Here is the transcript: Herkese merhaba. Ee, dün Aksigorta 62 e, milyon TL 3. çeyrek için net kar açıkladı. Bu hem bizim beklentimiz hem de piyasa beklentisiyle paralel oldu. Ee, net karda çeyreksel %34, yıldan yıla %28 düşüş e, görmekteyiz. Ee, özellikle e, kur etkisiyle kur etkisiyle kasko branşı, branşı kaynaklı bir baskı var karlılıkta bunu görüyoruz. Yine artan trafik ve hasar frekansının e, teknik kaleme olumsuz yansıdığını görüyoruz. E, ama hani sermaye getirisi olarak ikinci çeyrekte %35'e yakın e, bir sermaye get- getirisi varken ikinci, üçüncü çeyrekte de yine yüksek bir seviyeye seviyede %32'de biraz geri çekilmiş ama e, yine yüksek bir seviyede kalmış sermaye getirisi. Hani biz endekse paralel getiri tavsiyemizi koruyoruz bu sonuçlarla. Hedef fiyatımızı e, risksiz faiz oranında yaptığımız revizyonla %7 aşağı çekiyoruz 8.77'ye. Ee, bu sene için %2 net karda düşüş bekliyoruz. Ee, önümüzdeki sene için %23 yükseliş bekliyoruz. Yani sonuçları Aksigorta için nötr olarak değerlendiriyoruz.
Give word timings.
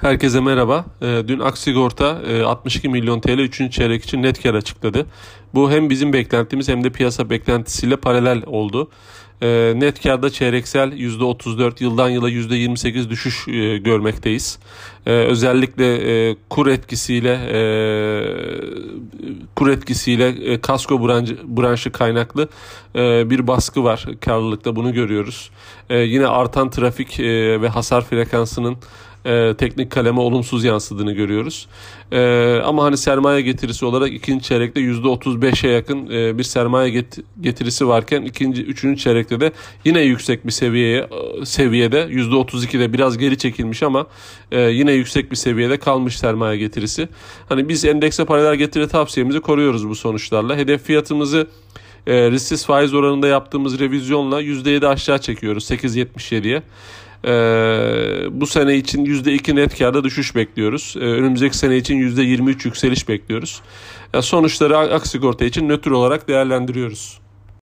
Herkese 0.00 0.40
merhaba. 0.40 0.84
Ee, 1.02 1.22
dün 1.28 1.38
Aksigorta 1.40 2.22
62 2.46 2.86
e, 2.86 2.90
milyon 2.90 3.20
TL 3.20 3.38
3. 3.38 3.72
çeyrek 3.72 4.04
için 4.04 4.22
net 4.22 4.42
kar 4.42 4.54
açıkladı. 4.54 5.06
Bu 5.54 5.70
hem 5.70 5.90
bizim 5.90 6.12
beklentimiz 6.12 6.68
hem 6.68 6.84
de 6.84 6.90
piyasa 6.90 7.30
beklentisiyle 7.30 7.96
paralel 7.96 8.42
oldu. 8.46 8.90
Ee, 9.42 9.72
net 9.76 10.02
karda 10.02 10.30
çeyreksel 10.30 10.92
%34, 10.92 11.84
yıldan 11.84 12.08
yıla 12.08 12.30
%28 12.30 13.10
düşüş 13.10 13.48
e, 13.48 13.78
görmekteyiz. 13.78 14.58
Ee, 15.06 15.10
özellikle 15.10 15.94
e, 16.30 16.36
kur 16.50 16.66
etkisiyle 16.66 17.32
kur 19.56 19.68
etkisiyle 19.68 20.60
kasko 20.60 21.06
branşı, 21.08 21.36
branşı 21.44 21.92
kaynaklı 21.92 22.48
bir 23.30 23.46
baskı 23.46 23.84
var 23.84 24.06
karlılıkta 24.20 24.76
bunu 24.76 24.92
görüyoruz. 24.92 25.50
Yine 25.90 26.26
artan 26.26 26.70
trafik 26.70 27.20
ve 27.60 27.68
hasar 27.68 28.04
frekansının 28.04 28.76
e, 29.24 29.54
teknik 29.58 29.90
kaleme 29.90 30.20
olumsuz 30.20 30.64
yansıdığını 30.64 31.12
görüyoruz. 31.12 31.66
E, 32.12 32.20
ama 32.64 32.84
hani 32.84 32.96
sermaye 32.96 33.40
getirisi 33.40 33.84
olarak 33.84 34.12
ikinci 34.12 34.44
çeyrekte 34.44 34.80
%35'e 34.80 35.70
yakın 35.70 36.10
e, 36.10 36.38
bir 36.38 36.42
sermaye 36.42 36.90
get- 36.90 37.22
getirisi 37.40 37.88
varken 37.88 38.22
ikinci, 38.22 38.62
üçüncü 38.62 39.00
çeyrekte 39.02 39.40
de 39.40 39.52
yine 39.84 40.00
yüksek 40.00 40.46
bir 40.46 40.52
seviyeye 40.52 41.08
seviyede 41.44 42.02
%32'de 42.02 42.92
biraz 42.92 43.18
geri 43.18 43.38
çekilmiş 43.38 43.82
ama 43.82 44.06
e, 44.52 44.60
yine 44.60 44.92
yüksek 44.92 45.30
bir 45.30 45.36
seviyede 45.36 45.76
kalmış 45.76 46.18
sermaye 46.18 46.58
getirisi. 46.58 47.08
Hani 47.48 47.68
biz 47.68 47.84
endekse 47.84 48.24
paralel 48.24 48.56
getiri 48.56 48.88
tavsiyemizi 49.30 49.40
koruyoruz 49.40 49.88
bu 49.88 49.94
sonuçlarla. 49.94 50.56
Hedef 50.56 50.82
fiyatımızı 50.82 51.46
e, 52.06 52.30
risksiz 52.30 52.66
faiz 52.66 52.94
oranında 52.94 53.28
yaptığımız 53.28 53.78
revizyonla 53.78 54.42
%7 54.42 54.86
aşağı 54.86 55.18
çekiyoruz 55.18 55.70
8.77'ye. 55.70 56.62
Ee, 57.24 58.40
bu 58.40 58.46
sene 58.46 58.76
için 58.76 59.04
%2 59.04 59.54
net 59.54 59.78
karda 59.78 60.04
düşüş 60.04 60.34
bekliyoruz. 60.34 60.94
Ee, 60.96 61.00
önümüzdeki 61.00 61.56
sene 61.56 61.76
için 61.76 61.96
%23 61.96 62.64
yükseliş 62.64 63.08
bekliyoruz. 63.08 63.62
Yani 64.14 64.22
sonuçları 64.22 64.78
Aksigorta 64.78 65.44
için 65.44 65.68
nötr 65.68 65.90
olarak 65.90 66.28
değerlendiriyoruz. 66.28 67.20